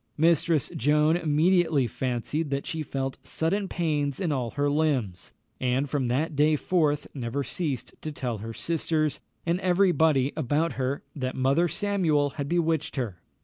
Mistress 0.17 0.69
Joan 0.75 1.15
immediately 1.15 1.85
fancied 1.85 2.49
that 2.49 2.65
she 2.65 2.81
felt 2.81 3.19
sudden 3.21 3.67
pains 3.67 4.19
in 4.19 4.31
all 4.31 4.49
her 4.49 4.67
limbs, 4.67 5.31
and 5.59 5.87
from 5.87 6.07
that 6.07 6.35
day 6.35 6.55
forth 6.55 7.05
never 7.13 7.43
ceased 7.43 7.93
to 8.01 8.11
tell 8.11 8.39
her 8.39 8.51
sisters, 8.51 9.19
and 9.45 9.59
every 9.59 9.91
body 9.91 10.33
about 10.35 10.73
her, 10.73 11.03
that 11.15 11.35
Mother 11.35 11.67
Samuel 11.67 12.31
had 12.31 12.49
bewitched 12.49 12.95
her. 12.95 13.21